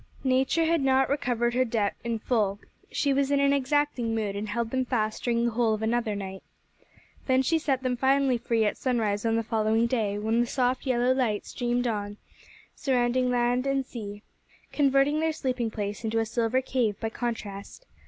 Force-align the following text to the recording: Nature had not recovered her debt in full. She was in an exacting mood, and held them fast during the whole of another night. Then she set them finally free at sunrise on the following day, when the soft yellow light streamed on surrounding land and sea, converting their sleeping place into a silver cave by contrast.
Nature 0.23 0.65
had 0.65 0.81
not 0.81 1.09
recovered 1.11 1.53
her 1.53 1.63
debt 1.63 1.93
in 2.03 2.17
full. 2.17 2.57
She 2.91 3.13
was 3.13 3.29
in 3.29 3.39
an 3.39 3.53
exacting 3.53 4.15
mood, 4.15 4.35
and 4.35 4.49
held 4.49 4.71
them 4.71 4.83
fast 4.83 5.23
during 5.23 5.45
the 5.45 5.51
whole 5.51 5.75
of 5.75 5.83
another 5.83 6.15
night. 6.15 6.41
Then 7.27 7.43
she 7.43 7.59
set 7.59 7.83
them 7.83 7.95
finally 7.95 8.39
free 8.39 8.65
at 8.65 8.77
sunrise 8.77 9.27
on 9.27 9.35
the 9.35 9.43
following 9.43 9.85
day, 9.85 10.17
when 10.17 10.39
the 10.39 10.47
soft 10.47 10.87
yellow 10.87 11.13
light 11.13 11.45
streamed 11.45 11.85
on 11.85 12.17
surrounding 12.73 13.29
land 13.29 13.67
and 13.67 13.85
sea, 13.85 14.23
converting 14.73 15.19
their 15.19 15.31
sleeping 15.33 15.69
place 15.69 16.03
into 16.03 16.17
a 16.17 16.25
silver 16.25 16.63
cave 16.63 16.99
by 16.99 17.09
contrast. 17.11 17.85